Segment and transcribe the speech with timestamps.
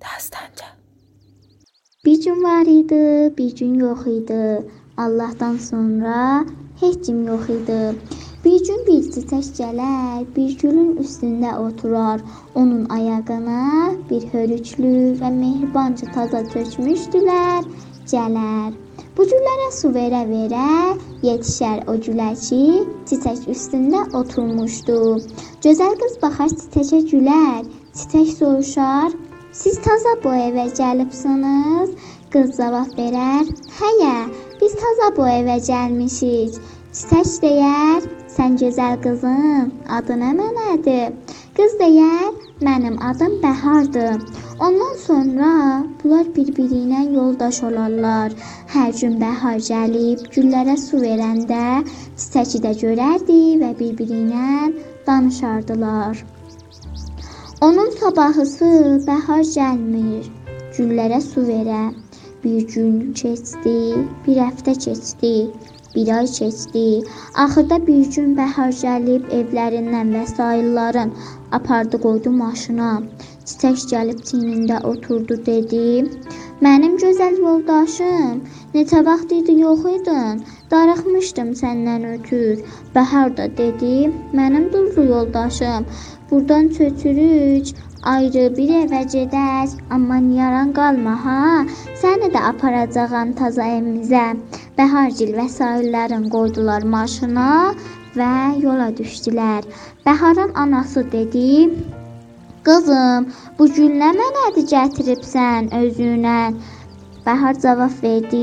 [0.00, 0.66] Dastanca.
[2.04, 4.66] Bir gün var idi, bir gün yox idi.
[4.96, 6.44] Allahdan sonra
[6.80, 7.94] heç kim yox idi.
[8.44, 12.20] Bir gün bir çiçək gələr, bir gülün üstündə oturar.
[12.54, 17.68] Onun ayağına bir hörüklü və mehribanca taza tökmüşdülər,
[18.12, 18.72] gələr.
[19.16, 20.96] Bu güllərə su verə-verə
[21.28, 22.62] yetişər o gülə ki,
[23.10, 25.00] çiçək üstündə oturmuşdu.
[25.64, 27.66] Gözəl qız baxar çiçəkə gülər,
[27.98, 29.12] çiçək soruşar:
[29.52, 31.90] "Siz taza bu evə gəlibsiniz?"
[32.32, 34.16] Qız cavab verər: "Həyə,
[34.60, 36.60] biz taza bu evə gəlmişik."
[36.98, 41.10] Çiçək deyər: "Sən gözəl qızım, adın nə mənədir?"
[41.56, 42.30] Qız deyər:
[42.66, 44.16] "Mənim adım Bəhardır."
[44.66, 45.50] Ondan sonra
[46.02, 48.34] bunlar bir-biri ilə yoldaş olarlar.
[48.74, 51.62] Hər gün bəhar gəlib güllərə su verəndə
[52.18, 54.50] çiçəki də görərdi və bir-biri ilə
[55.06, 56.22] danışardılar.
[57.60, 58.66] Onun sabahısı
[59.06, 60.28] bəhar gəlmir,
[60.76, 61.80] güllərə su verə.
[62.44, 63.74] Bir gün keçdi,
[64.26, 65.32] bir həftə keçdi,
[65.94, 66.84] bir ay keçdi.
[67.44, 71.12] Axırda bir gün bəhar gəlib evlərindən vəsaitlərin
[71.58, 72.94] apardı qoydu maşına.
[73.44, 75.84] Çiçək gəlib çiynində oturdu dedi:
[76.64, 78.40] "Mənim gözəl yoldaşım,
[78.74, 80.40] neçə vaxt idi yox idin?
[80.72, 82.58] Darıxmışdım səndən ötür."
[82.96, 83.92] Bəhar da dedi:
[84.38, 85.86] "Mənim duzlu yoldaşım,
[86.30, 87.70] burdan köçürük,
[88.14, 91.64] ayrı bir evə gedək, amma yaran qalma ha.
[92.02, 94.26] Səni də aparacağam taza evimizə."
[94.78, 97.48] Bəhargil vəsaitlərin qoydular maşına
[98.18, 98.34] və
[98.66, 99.62] yola düşdülər.
[100.06, 101.48] Bəharın anası dedi:
[102.64, 103.26] Qızım,
[103.58, 106.40] bu gül nə mənədir gətiribsən özünə?
[107.24, 108.40] Bəhar cavab verdi: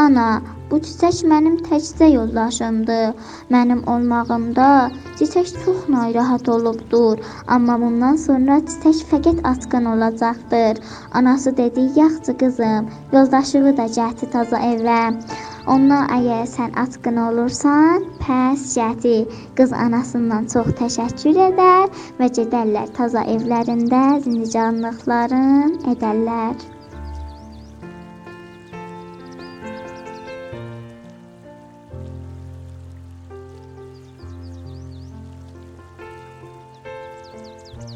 [0.00, 0.24] Ana,
[0.70, 3.30] bu çiçək mənim təkcə yoldaşımdır.
[3.54, 4.68] Mənim olmağımda
[5.20, 10.82] çiçək çox narahat olubdur, amma bundan sonra çiçək fəqət açqın olacaqdır.
[11.12, 15.00] Anası dedi: Yaxşı qızım, yoldaşını da gətir taza evə.
[15.64, 19.24] Ondan əgər sən açqın olursan, pəs gətir.
[19.56, 26.73] Qız anasından çox təşəkkür edər və gedərlər taza evlərində zindicanlıqlarını edərlər.